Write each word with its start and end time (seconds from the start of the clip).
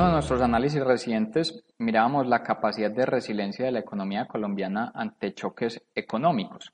uno 0.00 0.08
de 0.08 0.14
nuestros 0.14 0.40
análisis 0.40 0.82
recientes 0.82 1.62
mirábamos 1.76 2.26
la 2.26 2.42
capacidad 2.42 2.90
de 2.90 3.04
resiliencia 3.04 3.66
de 3.66 3.72
la 3.72 3.80
economía 3.80 4.24
colombiana 4.26 4.90
ante 4.94 5.34
choques 5.34 5.82
económicos. 5.94 6.72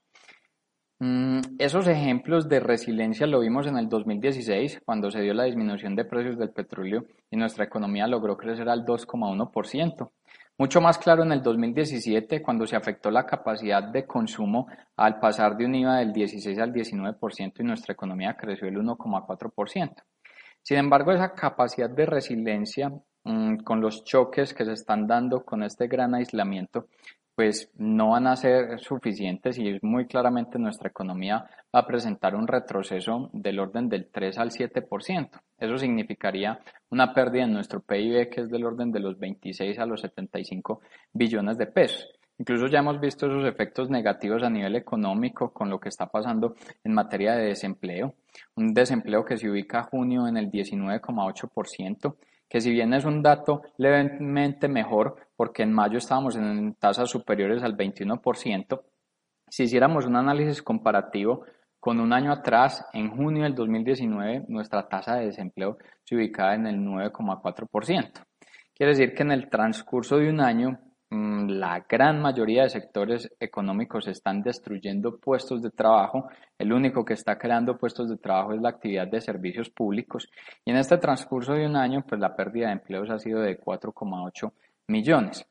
Mm, 1.00 1.40
esos 1.58 1.88
ejemplos 1.88 2.48
de 2.48 2.60
resiliencia 2.60 3.26
lo 3.26 3.40
vimos 3.40 3.66
en 3.66 3.78
el 3.78 3.88
2016, 3.88 4.80
cuando 4.84 5.10
se 5.10 5.22
dio 5.22 5.34
la 5.34 5.42
disminución 5.42 5.96
de 5.96 6.04
precios 6.04 6.38
del 6.38 6.50
petróleo 6.50 7.04
y 7.28 7.36
nuestra 7.36 7.64
economía 7.64 8.06
logró 8.06 8.36
crecer 8.36 8.68
al 8.68 8.84
2,1%. 8.84 10.12
Mucho 10.56 10.80
más 10.80 10.96
claro 10.96 11.24
en 11.24 11.32
el 11.32 11.42
2017, 11.42 12.40
cuando 12.40 12.64
se 12.64 12.76
afectó 12.76 13.10
la 13.10 13.26
capacidad 13.26 13.82
de 13.82 14.06
consumo 14.06 14.68
al 14.96 15.18
pasar 15.18 15.56
de 15.56 15.64
un 15.64 15.74
IVA 15.74 15.96
del 15.96 16.12
16 16.12 16.56
al 16.60 16.72
19% 16.72 17.54
y 17.58 17.64
nuestra 17.64 17.92
economía 17.92 18.36
creció 18.36 18.68
el 18.68 18.76
1,4%. 18.76 19.94
Sin 20.62 20.78
embargo, 20.78 21.12
esa 21.12 21.32
capacidad 21.32 21.88
de 21.88 22.06
resiliencia 22.06 22.90
con 23.64 23.80
los 23.80 24.04
choques 24.04 24.54
que 24.54 24.64
se 24.64 24.72
están 24.72 25.06
dando 25.06 25.44
con 25.44 25.62
este 25.62 25.88
gran 25.88 26.14
aislamiento 26.14 26.86
pues 27.36 27.70
no 27.76 28.10
van 28.10 28.26
a 28.26 28.34
ser 28.34 28.80
suficientes 28.80 29.58
y 29.58 29.78
muy 29.82 30.06
claramente 30.06 30.58
nuestra 30.58 30.88
economía 30.88 31.44
va 31.74 31.80
a 31.80 31.86
presentar 31.86 32.34
un 32.34 32.48
retroceso 32.48 33.28
del 33.34 33.60
orden 33.60 33.90
del 33.90 34.08
3 34.10 34.38
al 34.38 34.50
7%. 34.50 35.28
Eso 35.58 35.76
significaría 35.76 36.58
una 36.88 37.12
pérdida 37.12 37.44
en 37.44 37.52
nuestro 37.52 37.80
PIB 37.80 38.30
que 38.30 38.40
es 38.40 38.48
del 38.48 38.64
orden 38.64 38.90
de 38.90 39.00
los 39.00 39.18
26 39.18 39.78
a 39.78 39.84
los 39.84 40.00
75 40.00 40.80
billones 41.12 41.58
de 41.58 41.66
pesos. 41.66 42.08
Incluso 42.38 42.68
ya 42.68 42.78
hemos 42.78 43.00
visto 43.00 43.26
esos 43.26 43.44
efectos 43.46 43.90
negativos 43.90 44.42
a 44.42 44.48
nivel 44.48 44.74
económico 44.74 45.52
con 45.52 45.68
lo 45.68 45.78
que 45.78 45.90
está 45.90 46.06
pasando 46.06 46.54
en 46.84 46.94
materia 46.94 47.34
de 47.34 47.48
desempleo. 47.48 48.14
Un 48.56 48.72
desempleo 48.72 49.26
que 49.26 49.36
se 49.36 49.50
ubica 49.50 49.80
a 49.80 49.84
junio 49.84 50.26
en 50.26 50.38
el 50.38 50.50
19,8% 50.50 52.16
que 52.48 52.60
si 52.60 52.70
bien 52.70 52.94
es 52.94 53.04
un 53.04 53.22
dato 53.22 53.62
levemente 53.76 54.68
mejor, 54.68 55.16
porque 55.36 55.62
en 55.62 55.72
mayo 55.72 55.98
estábamos 55.98 56.36
en 56.36 56.74
tasas 56.74 57.10
superiores 57.10 57.62
al 57.62 57.76
21%, 57.76 58.80
si 59.48 59.64
hiciéramos 59.64 60.06
un 60.06 60.16
análisis 60.16 60.62
comparativo 60.62 61.44
con 61.78 62.00
un 62.00 62.12
año 62.12 62.32
atrás, 62.32 62.84
en 62.92 63.10
junio 63.10 63.44
del 63.44 63.54
2019, 63.54 64.46
nuestra 64.48 64.88
tasa 64.88 65.16
de 65.16 65.26
desempleo 65.26 65.78
se 66.02 66.16
ubicaba 66.16 66.54
en 66.54 66.66
el 66.66 66.78
9,4%. 66.78 68.10
Quiere 68.74 68.92
decir 68.92 69.14
que 69.14 69.22
en 69.22 69.32
el 69.32 69.48
transcurso 69.48 70.18
de 70.18 70.28
un 70.28 70.40
año 70.40 70.80
la 71.48 71.84
gran 71.88 72.20
mayoría 72.20 72.62
de 72.62 72.70
sectores 72.70 73.30
económicos 73.38 74.08
están 74.08 74.42
destruyendo 74.42 75.18
puestos 75.18 75.62
de 75.62 75.70
trabajo. 75.70 76.28
El 76.58 76.72
único 76.72 77.04
que 77.04 77.14
está 77.14 77.38
creando 77.38 77.76
puestos 77.76 78.08
de 78.08 78.16
trabajo 78.16 78.52
es 78.52 78.60
la 78.60 78.70
actividad 78.70 79.08
de 79.08 79.20
servicios 79.20 79.70
públicos. 79.70 80.28
Y 80.64 80.70
en 80.70 80.76
este 80.76 80.98
transcurso 80.98 81.54
de 81.54 81.66
un 81.66 81.76
año, 81.76 82.04
pues 82.06 82.20
la 82.20 82.34
pérdida 82.34 82.66
de 82.66 82.72
empleos 82.72 83.10
ha 83.10 83.18
sido 83.18 83.40
de 83.40 83.58
4,8 83.58 84.52
millones. 84.88 85.46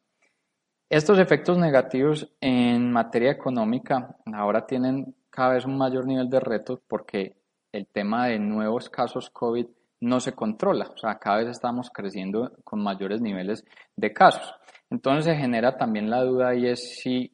Estos 0.89 1.19
efectos 1.19 1.57
negativos 1.57 2.31
en 2.39 2.91
materia 2.91 3.31
económica 3.31 4.15
ahora 4.33 4.65
tienen 4.65 5.15
cada 5.29 5.53
vez 5.53 5.65
un 5.65 5.77
mayor 5.77 6.05
nivel 6.05 6.29
de 6.29 6.39
reto 6.39 6.81
porque 6.87 7.35
el 7.71 7.87
tema 7.87 8.27
de 8.27 8.39
nuevos 8.39 8.89
casos 8.89 9.29
COVID 9.29 9.65
no 10.01 10.19
se 10.19 10.33
controla. 10.33 10.91
O 10.93 10.97
sea, 10.97 11.17
cada 11.17 11.37
vez 11.37 11.49
estamos 11.49 11.89
creciendo 11.89 12.51
con 12.63 12.81
mayores 12.81 13.21
niveles 13.21 13.65
de 13.95 14.13
casos. 14.13 14.53
Entonces 14.89 15.25
se 15.25 15.35
genera 15.35 15.77
también 15.77 16.09
la 16.09 16.23
duda 16.23 16.55
y 16.55 16.67
es 16.67 16.99
si 16.99 17.31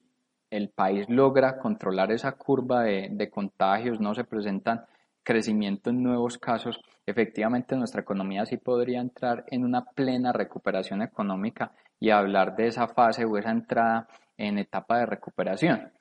el 0.49 0.69
país 0.69 1.05
logra 1.09 1.57
controlar 1.57 2.11
esa 2.11 2.33
curva 2.33 2.83
de, 2.83 3.29
contagios, 3.29 3.99
no 3.99 4.13
se 4.13 4.25
presentan 4.25 4.85
crecimiento 5.23 5.89
en 5.89 6.03
nuevos 6.03 6.37
casos, 6.37 6.81
efectivamente 7.05 7.75
nuestra 7.75 8.01
economía 8.01 8.45
sí 8.45 8.57
podría 8.57 8.99
entrar 8.99 9.45
en 9.47 9.63
una 9.63 9.85
plena 9.85 10.33
recuperación 10.33 11.01
económica 11.01 11.71
y 11.99 12.09
hablar 12.09 12.55
de 12.55 12.67
esa 12.67 12.87
fase 12.87 13.23
o 13.23 13.37
esa 13.37 13.51
entrada 13.51 14.07
en 14.35 14.57
etapa 14.57 14.97
de 14.97 15.05
recuperación. 15.05 15.91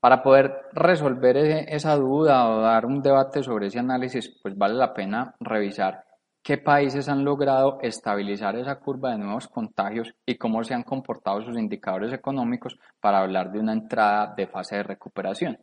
Para 0.00 0.22
poder 0.22 0.66
resolver 0.72 1.36
esa 1.36 1.96
duda 1.96 2.48
o 2.48 2.60
dar 2.60 2.86
un 2.86 3.02
debate 3.02 3.42
sobre 3.42 3.66
ese 3.66 3.80
análisis, 3.80 4.38
pues 4.42 4.56
vale 4.56 4.74
la 4.74 4.94
pena 4.94 5.34
revisar 5.40 6.04
qué 6.44 6.58
países 6.58 7.08
han 7.08 7.24
logrado 7.24 7.78
estabilizar 7.80 8.54
esa 8.56 8.78
curva 8.78 9.12
de 9.12 9.18
nuevos 9.18 9.48
contagios 9.48 10.14
y 10.26 10.36
cómo 10.36 10.62
se 10.62 10.74
han 10.74 10.82
comportado 10.82 11.40
sus 11.40 11.56
indicadores 11.56 12.12
económicos 12.12 12.78
para 13.00 13.20
hablar 13.20 13.50
de 13.50 13.60
una 13.60 13.72
entrada 13.72 14.34
de 14.36 14.46
fase 14.46 14.76
de 14.76 14.82
recuperación. 14.82 15.58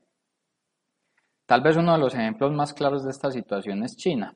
Tal 1.46 1.62
vez 1.62 1.78
uno 1.78 1.94
de 1.94 2.00
los 2.00 2.16
ejemplos 2.16 2.52
más 2.52 2.74
claros 2.74 3.04
de 3.04 3.12
esta 3.12 3.30
situación 3.30 3.84
es 3.84 3.96
China. 3.96 4.36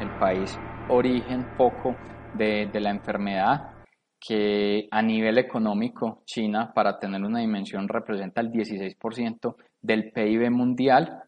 El 0.00 0.10
país 0.18 0.58
origen 0.88 1.56
poco 1.56 1.94
de, 2.34 2.66
de 2.66 2.80
la 2.80 2.90
enfermedad 2.90 3.76
que 4.18 4.88
a 4.90 5.02
nivel 5.02 5.38
económico 5.38 6.22
China 6.24 6.72
para 6.74 6.98
tener 6.98 7.22
una 7.22 7.40
dimensión 7.40 7.86
representa 7.86 8.40
el 8.40 8.50
16% 8.50 9.54
del 9.86 10.10
PIB 10.10 10.50
mundial 10.50 11.22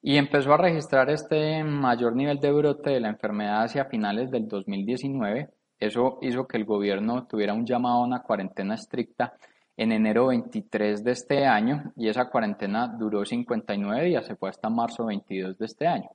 y 0.00 0.16
empezó 0.16 0.52
a 0.52 0.56
registrar 0.56 1.10
este 1.10 1.62
mayor 1.64 2.16
nivel 2.16 2.38
de 2.40 2.52
brote 2.52 2.90
de 2.90 3.00
la 3.00 3.08
enfermedad 3.08 3.64
hacia 3.64 3.84
finales 3.84 4.30
del 4.30 4.48
2019. 4.48 5.48
Eso 5.78 6.18
hizo 6.22 6.46
que 6.46 6.56
el 6.56 6.64
gobierno 6.64 7.26
tuviera 7.26 7.54
un 7.54 7.66
llamado 7.66 7.98
a 7.98 8.06
una 8.06 8.22
cuarentena 8.22 8.74
estricta 8.74 9.34
en 9.76 9.92
enero 9.92 10.28
23 10.28 11.04
de 11.04 11.12
este 11.12 11.46
año 11.46 11.92
y 11.96 12.08
esa 12.08 12.28
cuarentena 12.28 12.88
duró 12.88 13.24
59 13.24 14.04
días, 14.06 14.26
se 14.26 14.34
fue 14.34 14.48
hasta 14.48 14.68
marzo 14.68 15.06
22 15.06 15.56
de 15.58 15.66
este 15.66 15.86
año. 15.86 16.08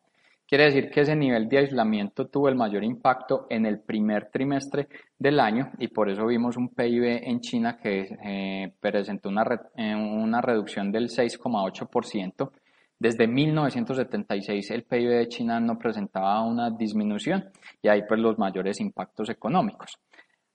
Quiere 0.53 0.65
decir 0.65 0.91
que 0.91 1.01
ese 1.01 1.15
nivel 1.15 1.49
de 1.49 1.57
aislamiento 1.57 2.27
tuvo 2.27 2.47
el 2.47 2.53
mayor 2.53 2.83
impacto 2.83 3.47
en 3.49 3.65
el 3.65 3.79
primer 3.79 4.29
trimestre 4.29 4.87
del 5.17 5.39
año 5.39 5.71
y 5.79 5.87
por 5.87 6.11
eso 6.11 6.27
vimos 6.27 6.57
un 6.57 6.69
PIB 6.69 7.23
en 7.23 7.39
China 7.39 7.75
que 7.81 8.15
eh, 8.23 8.71
presentó 8.79 9.29
una, 9.29 9.45
eh, 9.75 9.95
una 9.95 10.41
reducción 10.41 10.91
del 10.91 11.09
6,8%. 11.09 12.51
Desde 12.99 13.25
1976 13.25 14.69
el 14.69 14.83
PIB 14.83 15.09
de 15.09 15.27
China 15.27 15.59
no 15.59 15.79
presentaba 15.79 16.45
una 16.45 16.69
disminución 16.69 17.45
y 17.81 17.87
ahí 17.87 18.03
pues 18.07 18.19
los 18.19 18.37
mayores 18.37 18.79
impactos 18.79 19.31
económicos. 19.31 19.97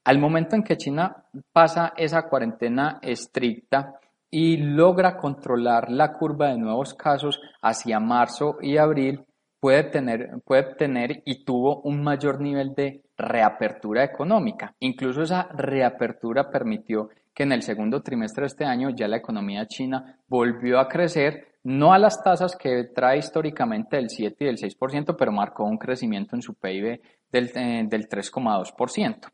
Al 0.05 0.17
momento 0.17 0.55
en 0.55 0.63
que 0.63 0.77
China 0.77 1.25
pasa 1.51 1.91
esa 1.97 2.21
cuarentena 2.29 2.99
estricta 3.01 3.99
y 4.31 4.55
logra 4.55 5.17
controlar 5.17 5.91
la 5.91 6.13
curva 6.13 6.51
de 6.51 6.57
nuevos 6.57 6.93
casos 6.93 7.41
hacia 7.61 7.99
marzo 7.99 8.59
y 8.61 8.77
abril, 8.77 9.25
puede 9.59 9.83
tener, 9.83 10.41
puede 10.45 10.75
tener 10.75 11.21
y 11.25 11.43
tuvo 11.43 11.81
un 11.81 12.01
mayor 12.01 12.41
nivel 12.41 12.73
de 12.75 13.01
reapertura 13.17 14.03
económica. 14.03 14.75
Incluso 14.79 15.21
esa 15.21 15.49
reapertura 15.53 16.49
permitió 16.49 17.09
que 17.33 17.43
en 17.43 17.51
el 17.51 17.61
segundo 17.61 18.01
trimestre 18.01 18.43
de 18.43 18.47
este 18.47 18.65
año 18.65 18.89
ya 18.89 19.07
la 19.07 19.17
economía 19.17 19.67
china 19.67 20.17
volvió 20.27 20.79
a 20.79 20.87
crecer, 20.87 21.47
no 21.63 21.93
a 21.93 21.99
las 21.99 22.23
tasas 22.23 22.55
que 22.55 22.85
trae 22.95 23.17
históricamente 23.17 23.97
del 23.97 24.09
7 24.09 24.43
y 24.43 24.47
del 24.47 24.57
6%, 24.57 25.15
pero 25.17 25.31
marcó 25.31 25.65
un 25.65 25.77
crecimiento 25.77 26.35
en 26.35 26.41
su 26.41 26.53
PIB 26.55 27.01
del, 27.31 27.51
eh, 27.55 27.83
del 27.87 28.07
3,2%. 28.07 29.29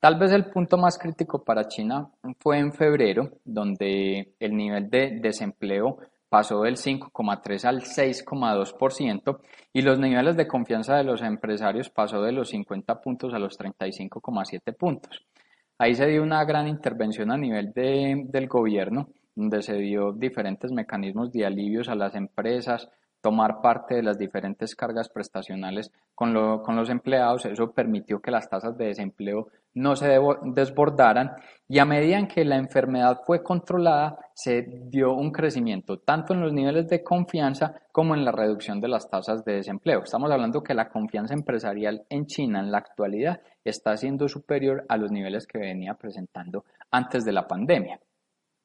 Tal 0.00 0.18
vez 0.18 0.32
el 0.32 0.46
punto 0.46 0.78
más 0.78 0.98
crítico 0.98 1.44
para 1.44 1.68
China 1.68 2.08
fue 2.38 2.58
en 2.58 2.72
febrero, 2.72 3.32
donde 3.44 4.32
el 4.40 4.56
nivel 4.56 4.88
de 4.88 5.18
desempleo 5.20 5.98
pasó 6.30 6.62
del 6.62 6.76
5,3 6.76 7.64
al 7.64 7.82
6,2% 7.82 9.40
y 9.74 9.82
los 9.82 9.98
niveles 9.98 10.36
de 10.36 10.46
confianza 10.46 10.96
de 10.96 11.04
los 11.04 11.20
empresarios 11.22 11.90
pasó 11.90 12.22
de 12.22 12.32
los 12.32 12.48
50 12.50 13.00
puntos 13.02 13.34
a 13.34 13.38
los 13.38 13.58
35,7 13.58 14.74
puntos. 14.76 15.26
Ahí 15.76 15.94
se 15.94 16.06
dio 16.06 16.22
una 16.22 16.44
gran 16.44 16.68
intervención 16.68 17.32
a 17.32 17.36
nivel 17.36 17.72
de, 17.72 18.24
del 18.28 18.46
gobierno, 18.46 19.08
donde 19.34 19.60
se 19.62 19.74
dio 19.74 20.12
diferentes 20.12 20.70
mecanismos 20.70 21.32
de 21.32 21.46
alivios 21.46 21.88
a 21.88 21.96
las 21.96 22.14
empresas, 22.14 22.88
tomar 23.20 23.60
parte 23.60 23.96
de 23.96 24.02
las 24.02 24.16
diferentes 24.16 24.76
cargas 24.76 25.08
prestacionales 25.08 25.90
con, 26.14 26.32
con, 26.62 26.76
los 26.76 26.90
empleados. 26.90 27.44
Eso 27.46 27.72
permitió 27.72 28.20
que 28.20 28.30
las 28.30 28.48
tasas 28.48 28.76
de 28.78 28.86
desempleo 28.86 29.48
no 29.74 29.96
se 29.96 30.18
desbordaran 30.54 31.36
y 31.68 31.78
a 31.78 31.84
medida 31.84 32.18
en 32.18 32.26
que 32.26 32.44
la 32.44 32.56
enfermedad 32.56 33.20
fue 33.24 33.42
controlada, 33.44 34.18
se 34.34 34.66
dio 34.88 35.12
un 35.14 35.30
crecimiento 35.30 35.98
tanto 36.00 36.34
en 36.34 36.40
los 36.40 36.52
niveles 36.52 36.88
de 36.88 37.04
confianza 37.04 37.74
como 37.92 38.14
en 38.14 38.24
la 38.24 38.32
reducción 38.32 38.80
de 38.80 38.88
las 38.88 39.08
tasas 39.08 39.44
de 39.44 39.54
desempleo. 39.54 40.02
Estamos 40.02 40.30
hablando 40.32 40.62
que 40.62 40.74
la 40.74 40.88
confianza 40.88 41.34
empresarial 41.34 42.04
en 42.08 42.26
China 42.26 42.58
en 42.58 42.72
la 42.72 42.78
actualidad 42.78 43.40
está 43.64 43.96
siendo 43.96 44.28
superior 44.28 44.84
a 44.88 44.96
los 44.96 45.12
niveles 45.12 45.46
que 45.46 45.58
venía 45.58 45.94
presentando 45.94 46.64
antes 46.90 47.24
de 47.24 47.32
la 47.32 47.46
pandemia. 47.46 48.00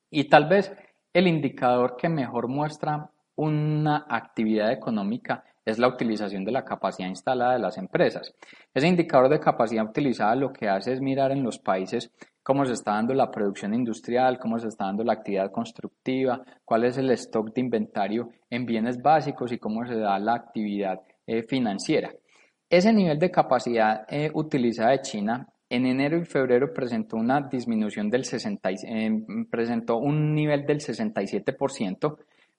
Y 0.09 0.23
tal 0.27 0.47
vez 0.47 0.71
el 1.13 1.27
indicador 1.27 1.97
que 1.97 2.09
mejor 2.09 2.47
muestra 2.47 3.11
una 3.35 4.05
actividad 4.09 4.71
económica 4.71 5.43
es 5.65 5.79
la 5.79 5.87
utilización 5.87 6.45
de 6.45 6.51
la 6.51 6.63
capacidad 6.63 7.09
instalada 7.09 7.53
de 7.53 7.59
las 7.59 7.77
empresas. 7.77 8.33
Ese 8.73 8.87
indicador 8.87 9.29
de 9.29 9.39
capacidad 9.39 9.83
utilizada 9.83 10.35
lo 10.35 10.53
que 10.53 10.69
hace 10.69 10.93
es 10.93 11.01
mirar 11.01 11.31
en 11.31 11.43
los 11.43 11.57
países 11.57 12.11
cómo 12.43 12.63
se 12.63 12.73
está 12.73 12.91
dando 12.91 13.15
la 13.15 13.31
producción 13.31 13.73
industrial, 13.73 14.37
cómo 14.37 14.59
se 14.59 14.67
está 14.67 14.85
dando 14.85 15.03
la 15.03 15.13
actividad 15.13 15.51
constructiva, 15.51 16.43
cuál 16.63 16.83
es 16.83 16.97
el 16.97 17.09
stock 17.09 17.51
de 17.51 17.61
inventario 17.61 18.29
en 18.51 18.67
bienes 18.67 19.01
básicos 19.01 19.51
y 19.51 19.57
cómo 19.57 19.83
se 19.85 19.95
da 19.95 20.19
la 20.19 20.35
actividad 20.35 21.01
eh, 21.25 21.41
financiera. 21.41 22.11
Ese 22.69 22.93
nivel 22.93 23.17
de 23.17 23.31
capacidad 23.31 24.05
eh, 24.07 24.29
utilizada 24.33 24.91
de 24.91 25.01
China 25.01 25.47
en 25.69 25.87
enero 25.87 26.17
y 26.19 26.25
febrero 26.25 26.71
presentó 26.71 27.17
una 27.17 27.41
disminución 27.41 28.09
del 28.09 28.25
60, 28.25 28.69
presentó 29.49 29.97
un 29.97 30.35
nivel 30.35 30.65
del 30.65 30.79
67%, 30.79 32.17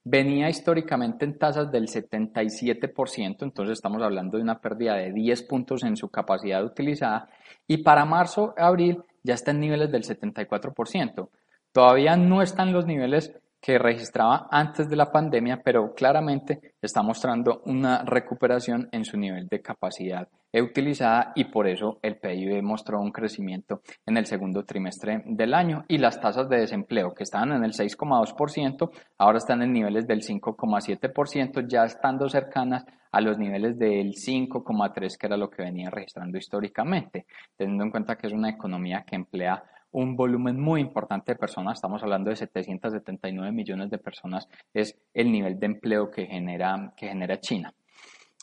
venía 0.09 0.49
históricamente 0.49 1.25
en 1.25 1.37
tasas 1.37 1.73
del 1.73 1.89
77%, 1.89 3.43
entonces 3.43 3.73
estamos 3.73 4.01
hablando 4.05 4.37
de 4.37 4.45
una 4.45 4.61
pérdida 4.61 4.95
de 4.95 5.13
10 5.13 5.43
puntos 5.43 5.83
en 5.83 5.97
su 5.97 6.11
capacidad 6.11 6.65
utilizada, 6.65 7.29
y 7.67 7.79
para 7.79 8.05
marzo, 8.05 8.55
abril 8.57 9.03
ya 9.25 9.35
está 9.35 9.51
en 9.51 9.59
niveles 9.59 9.91
del 9.91 10.05
74%. 10.05 11.29
Todavía 11.73 12.17
no 12.17 12.41
están 12.41 12.73
los 12.73 12.87
niveles 12.87 13.33
que 13.67 13.81
registraba 13.81 14.47
antes 14.49 14.89
de 14.89 14.95
la 14.95 15.11
pandemia, 15.11 15.61
pero 15.61 15.93
claramente 15.93 16.77
está 16.81 17.03
mostrando 17.03 17.63
una 17.65 18.05
recuperación 18.05 18.89
en 18.93 19.05
su 19.05 19.17
nivel 19.17 19.49
de 19.49 19.61
capacidad 19.61 20.29
utilizada 20.63 21.33
y 21.35 21.47
por 21.47 21.67
eso 21.67 21.99
el 22.01 22.17
PIB 22.17 22.63
mostró 22.63 23.01
un 23.01 23.11
crecimiento 23.11 23.83
en 24.07 24.17
el 24.19 24.27
segundo 24.27 24.65
trimestre 24.65 25.23
del 25.27 25.53
año 25.53 25.85
y 25.89 25.99
las 25.99 26.21
tasas 26.21 26.49
de 26.49 26.61
desempleo 26.61 27.13
que 27.13 27.25
estaban 27.25 27.53
en 27.53 27.65
el 27.65 27.73
6,2% 27.73 28.91
ahora 29.19 29.39
están 29.39 29.63
en 29.63 29.73
niveles 29.73 30.07
del 30.07 30.23
5,7% 30.23 31.67
ya 31.69 31.85
estando 31.85 32.29
cercanas 32.29 32.87
a 33.11 33.21
los 33.21 33.37
niveles 33.37 33.79
del 33.79 34.13
5,3 34.13 35.19
que 35.19 35.27
era 35.27 35.37
lo 35.37 35.51
que 35.51 35.63
venía 35.63 35.91
registrando 35.91 36.39
históricamente, 36.39 37.27
teniendo 37.57 37.85
en 37.85 37.91
cuenta 37.91 38.17
que 38.17 38.29
es 38.29 38.33
una 38.33 38.51
economía 38.51 39.05
que 39.07 39.17
emplea 39.17 39.63
un 39.97 40.15
volumen 40.15 40.61
muy 40.61 40.83
importante 40.83 41.33
de 41.33 41.39
personas, 41.39 41.79
estamos 41.79 42.03
hablando 42.03 42.29
de 42.29 42.37
779 42.37 43.51
millones 43.51 43.89
de 43.91 43.97
personas, 43.97 44.47
es 44.75 44.95
el 45.15 45.33
nivel 45.33 45.59
de 45.59 45.67
empleo 45.67 46.11
que 46.11 46.27
genera, 46.27 46.93
que 46.95 47.09
genera 47.09 47.41
China. 47.41 47.73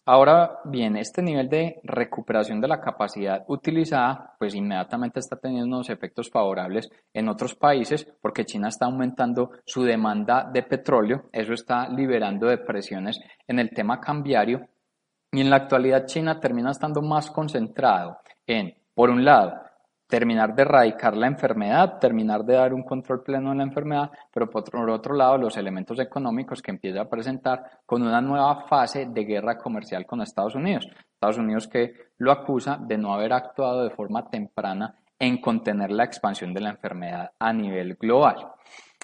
Ahora 0.05 0.59
bien, 0.65 0.97
este 0.97 1.21
nivel 1.21 1.47
de 1.49 1.79
recuperación 1.83 2.59
de 2.59 2.67
la 2.67 2.81
capacidad 2.81 3.45
utilizada, 3.47 4.33
pues 4.39 4.55
inmediatamente 4.55 5.19
está 5.19 5.37
teniendo 5.37 5.67
unos 5.67 5.91
efectos 5.91 6.31
favorables 6.31 6.89
en 7.13 7.29
otros 7.29 7.53
países 7.53 8.11
porque 8.19 8.45
China 8.45 8.69
está 8.69 8.87
aumentando 8.87 9.51
su 9.63 9.83
demanda 9.83 10.49
de 10.51 10.63
petróleo, 10.63 11.29
eso 11.31 11.53
está 11.53 11.87
liberando 11.87 12.47
depresiones 12.47 13.19
en 13.47 13.59
el 13.59 13.69
tema 13.69 14.01
cambiario 14.01 14.67
y 15.31 15.41
en 15.41 15.51
la 15.51 15.57
actualidad 15.57 16.07
China 16.07 16.39
termina 16.39 16.71
estando 16.71 17.03
más 17.03 17.29
concentrado 17.29 18.17
en, 18.47 18.73
por 18.95 19.11
un 19.11 19.23
lado, 19.23 19.53
terminar 20.13 20.53
de 20.53 20.61
erradicar 20.61 21.17
la 21.17 21.25
enfermedad, 21.25 21.97
terminar 21.97 22.45
de 22.45 22.53
dar 22.53 22.71
un 22.71 22.83
control 22.83 23.23
pleno 23.23 23.49
de 23.49 23.55
la 23.55 23.63
enfermedad, 23.63 24.11
pero 24.31 24.47
por 24.47 24.87
otro 24.91 25.15
lado 25.15 25.39
los 25.39 25.57
elementos 25.57 25.97
económicos 25.97 26.61
que 26.61 26.69
empieza 26.69 27.01
a 27.01 27.09
presentar 27.09 27.81
con 27.83 28.03
una 28.03 28.21
nueva 28.21 28.67
fase 28.67 29.07
de 29.07 29.25
guerra 29.25 29.57
comercial 29.57 30.05
con 30.05 30.21
Estados 30.21 30.53
Unidos. 30.53 30.87
Estados 31.15 31.39
Unidos 31.39 31.67
que 31.67 31.93
lo 32.19 32.31
acusa 32.31 32.77
de 32.79 32.95
no 32.95 33.11
haber 33.11 33.33
actuado 33.33 33.83
de 33.83 33.89
forma 33.89 34.29
temprana 34.29 34.93
en 35.17 35.41
contener 35.41 35.89
la 35.91 36.03
expansión 36.03 36.53
de 36.53 36.61
la 36.61 36.69
enfermedad 36.69 37.31
a 37.39 37.51
nivel 37.51 37.95
global. 37.95 38.51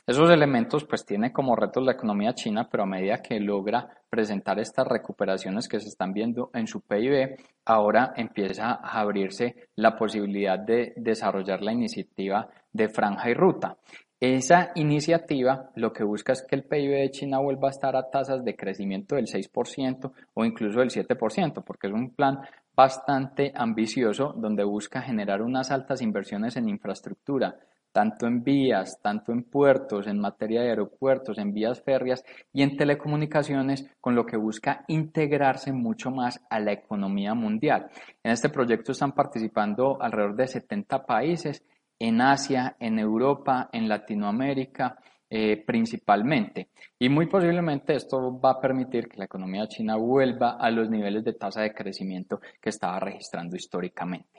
Esos 0.06 0.32
elementos 0.32 0.86
pues 0.86 1.06
tiene 1.06 1.32
como 1.32 1.56
retos 1.56 1.84
la 1.84 1.92
economía 1.92 2.34
china, 2.34 2.68
pero 2.70 2.84
a 2.84 2.88
medida 2.88 3.22
que 3.22 3.40
logra 3.40 3.88
presentar 4.10 4.60
estas 4.60 4.88
recuperaciones 4.88 5.68
que 5.68 5.80
se 5.80 5.88
están 5.88 6.14
viendo 6.14 6.50
en 6.54 6.66
su 6.66 6.82
PIB, 6.82 7.38
ahora 7.66 8.14
empieza 8.16 8.80
a 8.82 9.00
abrirse 9.00 9.70
la 9.76 9.96
posibilidad 9.96 10.58
de 10.58 10.94
desarrollar 10.96 11.62
la 11.62 11.74
iniciativa 11.74 12.50
de 12.74 12.90
franja 12.90 13.30
y 13.30 13.34
ruta. 13.34 13.78
Esa 14.20 14.72
iniciativa 14.76 15.70
lo 15.76 15.94
que 15.94 16.04
busca 16.04 16.34
es 16.34 16.44
que 16.44 16.56
el 16.56 16.66
PIB 16.66 16.92
de 16.92 17.12
China 17.12 17.40
vuelva 17.40 17.70
a 17.70 17.72
estar 17.72 17.96
a 17.96 18.10
tasas 18.10 18.44
de 18.44 18.54
crecimiento 18.54 19.16
del 19.16 19.28
6% 19.28 20.12
o 20.34 20.44
incluso 20.44 20.80
del 20.80 20.90
7%, 20.90 21.64
porque 21.64 21.88
es 21.88 21.94
un 21.94 22.14
plan 22.14 22.40
bastante 22.76 23.54
ambicioso 23.56 24.34
donde 24.36 24.66
busca 24.66 25.02
generar 25.02 25.42
unas 25.42 25.72
altas 25.72 26.02
inversiones 26.02 26.58
en 26.58 26.68
infraestructura, 26.68 27.56
tanto 27.92 28.28
en 28.28 28.44
vías, 28.44 29.00
tanto 29.02 29.32
en 29.32 29.44
puertos, 29.44 30.08
en 30.08 30.20
materia 30.20 30.62
de 30.62 30.70
aeropuertos, 30.70 31.38
en 31.38 31.54
vías 31.54 31.82
férreas 31.82 32.24
y 32.54 32.62
en 32.62 32.78
telecomunicaciones, 32.78 33.90
con 34.00 34.16
lo 34.16 34.26
que 34.26 34.38
busca 34.38 34.84
integrarse 34.88 35.72
mucho 35.72 36.12
más 36.12 36.40
a 36.50 36.60
la 36.60 36.72
economía 36.72 37.34
mundial. 37.34 37.90
En 38.24 38.32
este 38.32 38.50
proyecto 38.50 38.92
están 38.92 39.14
participando 39.14 40.02
alrededor 40.02 40.36
de 40.36 40.48
70 40.48 41.06
países 41.06 41.64
en 42.00 42.22
Asia, 42.22 42.76
en 42.80 43.00
Europa, 43.00 43.70
en 43.74 43.90
Latinoamérica, 43.90 44.98
eh, 45.32 45.64
principalmente. 45.64 46.70
Y 46.98 47.08
muy 47.08 47.28
posiblemente 47.28 47.94
esto 47.94 48.40
va 48.40 48.52
a 48.52 48.60
permitir 48.60 49.08
que 49.08 49.18
la 49.18 49.26
economía 49.26 49.68
china 49.68 49.96
vuelva 49.96 50.58
a 50.60 50.72
los 50.72 50.90
niveles 50.90 51.24
de 51.24 51.34
tasa 51.34 51.62
de 51.62 51.74
crecimiento 51.74 52.40
que 52.60 52.70
estaba 52.70 53.00
registrando 53.00 53.56
históricamente. 53.56 54.39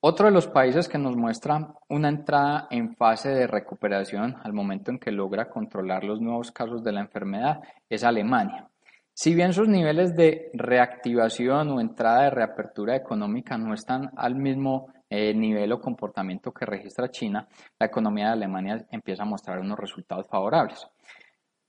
Otro 0.00 0.26
de 0.26 0.32
los 0.32 0.46
países 0.46 0.88
que 0.88 0.96
nos 0.96 1.16
muestra 1.16 1.74
una 1.88 2.08
entrada 2.08 2.68
en 2.70 2.94
fase 2.94 3.30
de 3.30 3.48
recuperación 3.48 4.36
al 4.44 4.52
momento 4.52 4.92
en 4.92 5.00
que 5.00 5.10
logra 5.10 5.48
controlar 5.48 6.04
los 6.04 6.20
nuevos 6.20 6.52
casos 6.52 6.84
de 6.84 6.92
la 6.92 7.00
enfermedad 7.00 7.60
es 7.88 8.04
Alemania. 8.04 8.68
Si 9.12 9.34
bien 9.34 9.52
sus 9.52 9.66
niveles 9.66 10.14
de 10.14 10.52
reactivación 10.54 11.70
o 11.70 11.80
entrada 11.80 12.22
de 12.22 12.30
reapertura 12.30 12.94
económica 12.94 13.58
no 13.58 13.74
están 13.74 14.12
al 14.16 14.36
mismo 14.36 14.86
eh, 15.10 15.34
nivel 15.34 15.72
o 15.72 15.80
comportamiento 15.80 16.52
que 16.52 16.64
registra 16.64 17.10
China, 17.10 17.48
la 17.80 17.86
economía 17.86 18.26
de 18.26 18.32
Alemania 18.34 18.86
empieza 18.92 19.24
a 19.24 19.26
mostrar 19.26 19.58
unos 19.58 19.80
resultados 19.80 20.28
favorables. 20.28 20.86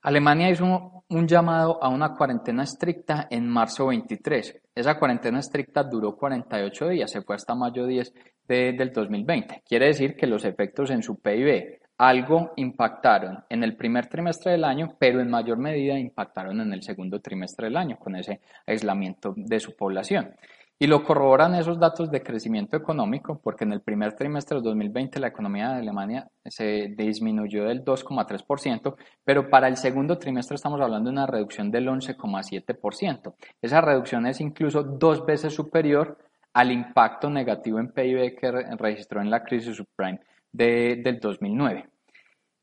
Alemania 0.01 0.49
hizo 0.49 1.03
un 1.09 1.27
llamado 1.27 1.83
a 1.83 1.89
una 1.89 2.15
cuarentena 2.15 2.63
estricta 2.63 3.27
en 3.29 3.47
marzo 3.47 3.87
23. 3.87 4.61
Esa 4.73 4.97
cuarentena 4.97 5.39
estricta 5.39 5.83
duró 5.83 6.15
48 6.15 6.87
días, 6.87 7.11
se 7.11 7.21
fue 7.21 7.35
hasta 7.35 7.53
mayo 7.53 7.85
10 7.85 8.13
del 8.47 8.93
2020. 8.93 9.63
Quiere 9.67 9.87
decir 9.87 10.15
que 10.15 10.25
los 10.25 10.45
efectos 10.45 10.89
en 10.91 11.03
su 11.03 11.19
PIB 11.19 11.79
algo 11.97 12.53
impactaron 12.55 13.43
en 13.49 13.61
el 13.61 13.75
primer 13.75 14.07
trimestre 14.07 14.53
del 14.53 14.63
año, 14.63 14.95
pero 14.97 15.19
en 15.19 15.29
mayor 15.29 15.57
medida 15.57 15.99
impactaron 15.99 16.61
en 16.61 16.71
el 16.71 16.81
segundo 16.81 17.19
trimestre 17.19 17.67
del 17.67 17.75
año 17.75 17.97
con 17.97 18.15
ese 18.15 18.39
aislamiento 18.65 19.33
de 19.35 19.59
su 19.59 19.75
población. 19.75 20.33
Y 20.81 20.87
lo 20.87 21.03
corroboran 21.03 21.55
esos 21.55 21.77
datos 21.77 22.09
de 22.09 22.23
crecimiento 22.23 22.77
económico, 22.77 23.41
porque 23.43 23.65
en 23.65 23.73
el 23.73 23.81
primer 23.81 24.13
trimestre 24.13 24.57
de 24.57 24.63
2020 24.63 25.19
la 25.19 25.27
economía 25.27 25.73
de 25.73 25.79
Alemania 25.79 26.29
se 26.45 26.93
disminuyó 26.95 27.65
del 27.65 27.83
2,3%, 27.83 28.95
pero 29.25 29.49
para 29.49 29.67
el 29.67 29.75
segundo 29.75 30.17
trimestre 30.17 30.55
estamos 30.55 30.79
hablando 30.79 31.09
de 31.09 31.15
una 31.15 31.27
reducción 31.27 31.69
del 31.69 31.89
11,7%. 31.89 33.33
Esa 33.61 33.81
reducción 33.81 34.25
es 34.25 34.39
incluso 34.39 34.83
dos 34.83 35.25
veces 35.25 35.53
superior 35.53 36.17
al 36.53 36.71
impacto 36.71 37.29
negativo 37.29 37.79
en 37.79 37.91
PIB 37.91 38.37
que 38.39 38.51
registró 38.77 39.21
en 39.21 39.29
la 39.29 39.43
crisis 39.43 39.75
subprime 39.75 40.21
de, 40.53 41.01
del 41.03 41.19
2009. 41.19 41.89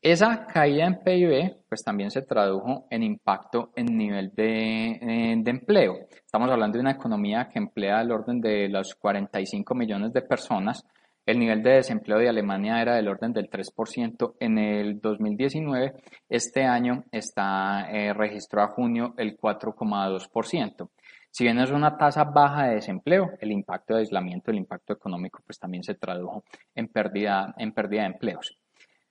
Esa 0.01 0.45
caída 0.45 0.85
en 0.85 0.99
PIB 0.99 1.65
pues 1.67 1.83
también 1.83 2.11
se 2.11 2.21
tradujo 2.21 2.85
en 2.91 3.01
impacto 3.01 3.71
en 3.75 3.97
nivel 3.97 4.31
eh, 4.37 5.35
de, 5.37 5.49
empleo. 5.49 5.95
Estamos 6.23 6.51
hablando 6.51 6.77
de 6.77 6.81
una 6.81 6.91
economía 6.91 7.49
que 7.51 7.57
emplea 7.57 7.97
al 7.99 8.11
orden 8.11 8.39
de 8.39 8.69
los 8.69 8.93
45 8.93 9.73
millones 9.73 10.13
de 10.13 10.21
personas. 10.21 10.85
El 11.25 11.39
nivel 11.39 11.63
de 11.63 11.77
desempleo 11.77 12.19
de 12.19 12.29
Alemania 12.29 12.79
era 12.79 12.95
del 12.95 13.07
orden 13.07 13.33
del 13.33 13.49
3% 13.49 14.35
en 14.39 14.59
el 14.59 15.01
2019. 15.01 15.95
Este 16.29 16.63
año 16.63 17.03
está 17.11 17.89
eh, 17.91 18.13
registró 18.13 18.61
a 18.61 18.67
junio 18.67 19.15
el 19.17 19.35
4,2%. 19.35 20.89
Si 21.31 21.43
bien 21.43 21.59
es 21.59 21.71
una 21.71 21.97
tasa 21.97 22.23
baja 22.23 22.67
de 22.67 22.75
desempleo, 22.75 23.31
el 23.41 23.51
impacto 23.51 23.95
de 23.95 24.01
aislamiento, 24.01 24.51
el 24.51 24.57
impacto 24.57 24.93
económico, 24.93 25.41
pues 25.43 25.57
también 25.57 25.83
se 25.83 25.95
tradujo 25.95 26.43
en 26.75 26.87
pérdida, 26.87 27.53
en 27.57 27.73
pérdida 27.73 28.01
de 28.01 28.07
empleos. 28.07 28.57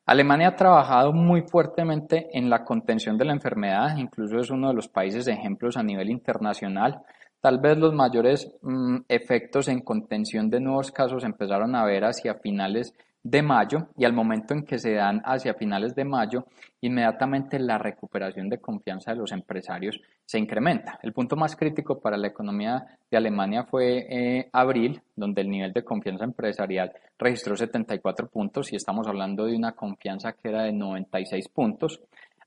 Alemania 0.07 0.49
ha 0.49 0.57
trabajado 0.57 1.13
muy 1.13 1.43
fuertemente 1.43 2.29
en 2.33 2.49
la 2.49 2.65
contención 2.65 3.19
de 3.19 3.25
la 3.25 3.33
enfermedad, 3.33 3.97
incluso 3.97 4.39
es 4.39 4.51
uno 4.51 4.69
de 4.69 4.75
los 4.75 4.87
países 4.87 5.27
ejemplos 5.27 5.77
a 5.77 5.83
nivel 5.83 6.11
internacional. 6.11 7.03
Tal 7.47 7.61
vez 7.61 7.79
los 7.79 7.95
mayores 7.95 8.53
mm, 8.61 9.03
efectos 9.07 9.69
en 9.69 9.83
contención 9.83 10.51
de 10.51 10.59
nuevos 10.59 10.91
casos 10.91 11.23
empezaron 11.23 11.77
a 11.77 11.85
ver 11.85 12.05
hacia 12.05 12.35
finales 12.35 12.93
de 13.23 13.41
mayo 13.41 13.87
y 13.97 14.05
al 14.05 14.13
momento 14.13 14.53
en 14.53 14.65
que 14.65 14.81
se 14.81 14.95
dan 14.95 15.23
hacia 15.25 15.55
finales 15.55 15.95
de 15.95 16.05
mayo, 16.05 16.47
inmediatamente 16.81 17.61
la 17.61 17.79
recuperación 17.79 18.49
de 18.49 18.59
confianza 18.59 19.13
de 19.13 19.19
los 19.19 19.31
empresarios 19.31 20.01
se 20.25 20.41
incrementa. 20.41 20.99
El 21.05 21.13
punto 21.13 21.37
más 21.37 21.55
crítico 21.55 22.01
para 22.01 22.17
la 22.17 22.27
economía 22.27 22.85
de 23.09 23.17
Alemania 23.17 23.63
fue 23.63 24.07
eh, 24.11 24.49
abril, 24.53 25.01
donde 25.15 25.43
el 25.43 25.49
nivel 25.49 25.73
de 25.73 25.85
confianza 25.85 26.25
empresarial 26.25 26.93
registró 27.17 27.57
74 27.57 28.29
puntos 28.29 28.73
y 28.73 28.77
estamos 28.77 29.07
hablando 29.07 29.47
de 29.47 29.55
una 29.55 29.71
confianza 29.71 30.33
que 30.33 30.49
era 30.49 30.65
de 30.65 30.73
96 30.73 31.49
puntos. 31.51 32.01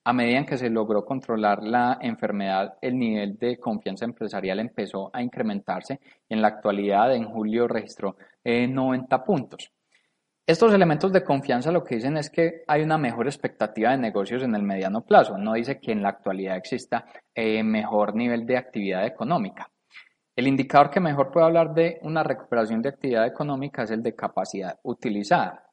A 0.05 0.13
medida 0.13 0.45
que 0.45 0.57
se 0.57 0.69
logró 0.69 1.05
controlar 1.05 1.61
la 1.61 1.97
enfermedad, 2.01 2.77
el 2.81 2.97
nivel 2.97 3.37
de 3.37 3.57
confianza 3.57 4.05
empresarial 4.05 4.59
empezó 4.59 5.09
a 5.13 5.21
incrementarse 5.21 5.99
y 6.27 6.33
en 6.33 6.41
la 6.41 6.47
actualidad 6.47 7.13
en 7.13 7.25
julio 7.25 7.67
registró 7.67 8.15
90 8.43 9.15
eh, 9.15 9.19
puntos. 9.25 9.71
Estos 10.47 10.73
elementos 10.73 11.11
de 11.11 11.23
confianza 11.23 11.71
lo 11.71 11.83
que 11.83 11.95
dicen 11.95 12.17
es 12.17 12.31
que 12.31 12.63
hay 12.67 12.81
una 12.81 12.97
mejor 12.97 13.27
expectativa 13.27 13.91
de 13.91 13.97
negocios 13.97 14.41
en 14.41 14.55
el 14.55 14.63
mediano 14.63 15.05
plazo, 15.05 15.37
no 15.37 15.53
dice 15.53 15.79
que 15.79 15.91
en 15.91 16.01
la 16.01 16.09
actualidad 16.09 16.57
exista 16.57 17.05
eh, 17.35 17.61
mejor 17.61 18.15
nivel 18.15 18.47
de 18.47 18.57
actividad 18.57 19.05
económica. 19.05 19.69
El 20.35 20.47
indicador 20.47 20.89
que 20.89 21.01
mejor 21.01 21.29
puede 21.29 21.45
hablar 21.45 21.73
de 21.73 21.99
una 22.01 22.23
recuperación 22.23 22.81
de 22.81 22.89
actividad 22.89 23.27
económica 23.27 23.83
es 23.83 23.91
el 23.91 24.01
de 24.01 24.15
capacidad 24.15 24.79
utilizada. 24.83 25.69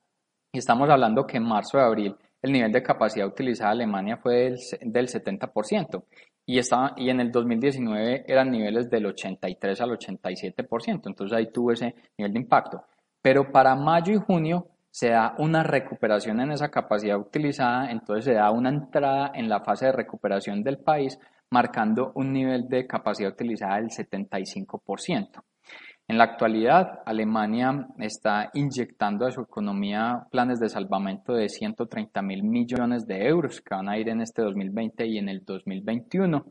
Y 0.52 0.59
estamos 0.59 0.90
hablando 0.90 1.26
que 1.26 1.37
en 1.37 1.45
marzo 1.45 1.78
de 1.78 1.85
abril 1.85 2.16
el 2.42 2.52
nivel 2.52 2.72
de 2.72 2.82
capacidad 2.82 3.26
utilizada 3.26 3.70
de 3.70 3.82
Alemania 3.82 4.18
fue 4.18 4.34
del, 4.34 4.58
del 4.82 5.08
70% 5.08 6.04
y, 6.46 6.58
estaba, 6.58 6.94
y 6.96 7.10
en 7.10 7.20
el 7.20 7.32
2019 7.32 8.24
eran 8.28 8.50
niveles 8.50 8.88
del 8.88 9.06
83 9.06 9.80
al 9.80 9.90
87%, 9.90 11.02
entonces 11.06 11.36
ahí 11.36 11.50
tuvo 11.52 11.72
ese 11.72 11.94
nivel 12.16 12.32
de 12.32 12.38
impacto. 12.38 12.84
Pero 13.20 13.50
para 13.50 13.74
mayo 13.74 14.12
y 14.12 14.18
junio 14.18 14.68
se 14.88 15.10
da 15.10 15.34
una 15.38 15.64
recuperación 15.64 16.40
en 16.40 16.52
esa 16.52 16.70
capacidad 16.70 17.18
utilizada, 17.18 17.90
entonces 17.90 18.26
se 18.26 18.34
da 18.34 18.50
una 18.50 18.70
entrada 18.70 19.32
en 19.34 19.48
la 19.48 19.60
fase 19.60 19.86
de 19.86 19.92
recuperación 19.92 20.62
del 20.62 20.78
país, 20.78 21.18
marcando 21.50 22.12
un 22.14 22.32
nivel 22.32 22.68
de 22.68 22.86
capacidad 22.86 23.32
utilizada 23.32 23.76
del 23.76 23.90
75%. 23.90 25.42
En 26.08 26.18
la 26.18 26.25
actualidad, 26.25 27.00
Alemania 27.04 27.88
está 27.98 28.50
inyectando 28.54 29.26
a 29.26 29.32
su 29.32 29.40
economía 29.40 30.25
planes 30.30 30.60
de 30.60 30.68
salvamento 30.68 31.32
de 31.32 31.48
130 31.48 32.22
mil 32.22 32.44
millones 32.44 33.08
de 33.08 33.26
euros 33.26 33.60
que 33.60 33.75
van 33.75 33.88
a 33.88 33.98
ir 33.98 34.08
en 34.08 34.20
este 34.20 34.42
2020 34.42 35.04
y 35.04 35.18
en 35.18 35.28
el 35.28 35.44
2021. 35.44 36.46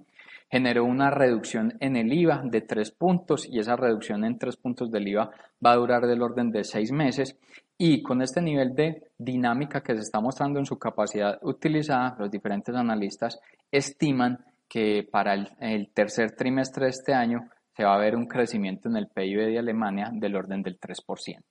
Generó 0.51 0.83
una 0.83 1.09
reducción 1.09 1.77
en 1.79 1.95
el 1.95 2.11
IVA 2.11 2.41
de 2.43 2.61
tres 2.61 2.91
puntos 2.91 3.47
y 3.49 3.59
esa 3.59 3.77
reducción 3.77 4.25
en 4.25 4.37
tres 4.37 4.57
puntos 4.57 4.91
del 4.91 5.07
IVA 5.07 5.31
va 5.65 5.71
a 5.71 5.77
durar 5.77 6.05
del 6.05 6.21
orden 6.21 6.51
de 6.51 6.65
seis 6.65 6.91
meses. 6.91 7.37
Y 7.77 8.03
con 8.03 8.21
este 8.21 8.41
nivel 8.41 8.75
de 8.75 9.03
dinámica 9.17 9.81
que 9.81 9.95
se 9.95 10.01
está 10.01 10.19
mostrando 10.19 10.59
en 10.59 10.65
su 10.65 10.77
capacidad 10.77 11.39
utilizada, 11.43 12.17
los 12.19 12.29
diferentes 12.29 12.75
analistas 12.75 13.39
estiman 13.71 14.37
que 14.67 15.07
para 15.09 15.33
el, 15.33 15.47
el 15.61 15.89
tercer 15.93 16.35
trimestre 16.35 16.85
de 16.85 16.91
este 16.91 17.13
año 17.13 17.49
se 17.75 17.83
va 17.83 17.95
a 17.95 17.99
ver 17.99 18.15
un 18.15 18.27
crecimiento 18.27 18.87
en 18.87 18.95
el 18.95 19.07
PIB 19.07 19.47
de 19.47 19.59
Alemania 19.59 20.09
del 20.13 20.35
orden 20.35 20.61
del 20.63 20.79
3%. 20.79 21.43